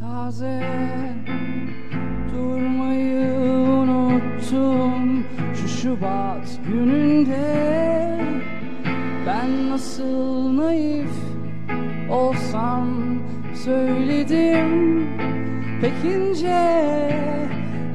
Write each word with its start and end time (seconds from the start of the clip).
taze 0.00 0.60
Durmayı 2.32 3.30
unuttum 3.68 5.24
şu 5.54 5.68
Şubat 5.68 6.58
gününde. 6.68 8.20
Ben 9.26 9.70
nasıl 9.70 10.56
naif 10.56 11.10
olsam 12.10 12.88
söyledim. 13.64 15.06
Pek 15.80 16.04
ince 16.04 17.10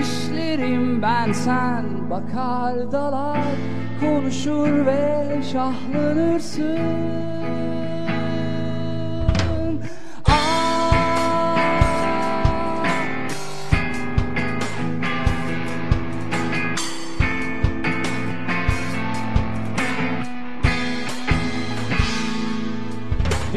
işlerim 0.00 1.02
ben 1.02 1.32
sen 1.32 2.10
bakar 2.10 2.92
dalar 2.92 3.44
Konuşur 4.00 4.86
ve 4.86 5.26
şahlanırsın 5.52 6.78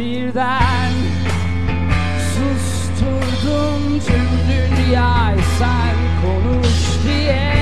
Birden 0.01 0.93
susturdum 2.33 3.99
tüm 4.07 4.29
dünyayı. 4.49 5.39
Sen 5.59 5.95
konuş 6.21 7.03
diye 7.07 7.53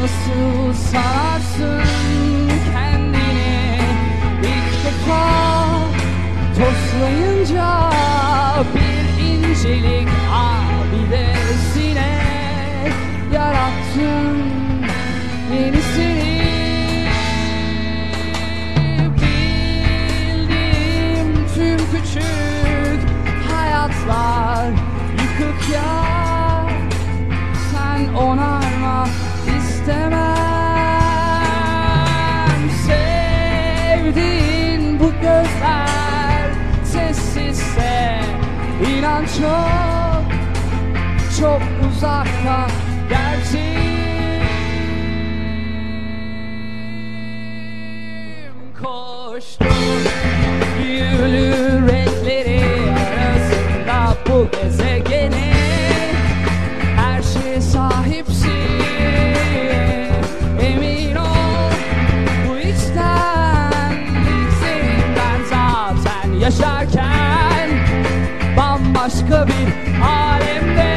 Nasıl 0.00 0.72
sanarsın 0.72 1.82
kendini? 2.72 3.80
İlk 4.42 4.84
defa 4.84 5.24
Toslayınca 6.58 7.90
bir 8.74 9.24
incelik 9.24 10.08
abidesine 10.32 12.12
Yarattım 13.32 14.57
yıkık 25.48 25.70
ya 25.74 25.82
Sen 27.72 28.14
onarma 28.14 29.08
istemem. 29.58 30.18
Sevdiğin 32.86 34.82
bu 35.00 35.12
gözler 35.22 36.50
sessizse 36.84 38.20
inan 38.98 39.24
çok 39.24 40.24
çok 41.40 41.62
uzakta 41.88 42.66
gerçeğim 43.08 43.78
Koştum 48.82 49.66
büyülü 50.78 51.48
renkleri 51.88 52.60
arasında 52.90 54.16
bu 54.26 54.36
gezegene 54.50 54.87
bambaşka 69.08 69.46
bir 69.46 69.68
alemde. 70.04 70.94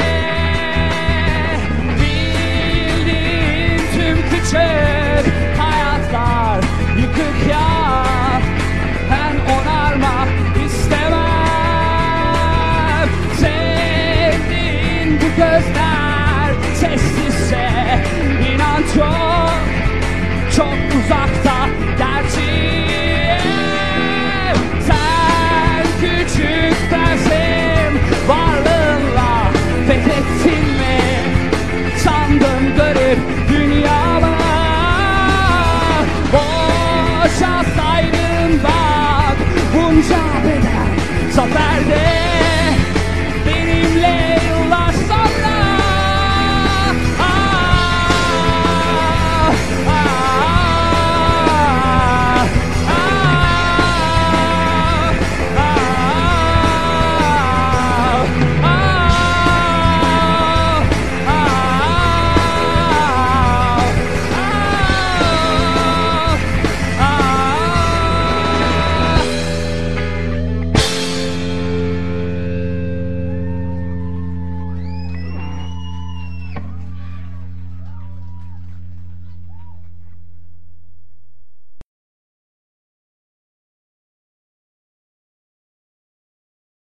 Bildiğin 2.00 3.78
tüm 3.78 4.16
küçük 4.30 5.24
hayatlar 5.58 6.60
yıkık 7.00 7.38
ya. 7.50 8.04
Ben 9.10 9.36
onarma 9.54 10.26
istemem. 10.66 11.08
Sevdiğin 13.40 15.20
bu 15.20 15.28
gözler 15.36 16.48
sessizse 16.74 17.70
inan 18.54 18.82
çok 18.94 19.31